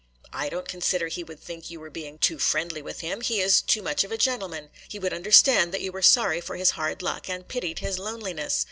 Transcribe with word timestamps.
I 0.33 0.49
don't 0.49 0.67
consider 0.67 1.09
he 1.09 1.23
would 1.23 1.39
think 1.39 1.69
you 1.69 1.79
were 1.79 1.91
being 1.91 2.17
too 2.17 2.39
friendly 2.39 2.81
with 2.81 3.01
him. 3.01 3.21
He 3.21 3.39
is 3.39 3.61
too 3.61 3.83
much 3.83 4.03
of 4.03 4.11
a 4.11 4.17
gentleman. 4.17 4.71
He 4.89 4.97
would 4.97 5.13
understand 5.13 5.71
that 5.75 5.81
you 5.81 5.91
were 5.91 6.01
sorry 6.01 6.41
for 6.41 6.55
his 6.55 6.71
hard 6.71 7.03
luck 7.03 7.29
and 7.29 7.47
pitied 7.47 7.77
his 7.85 7.99
loneliness. 7.99 8.59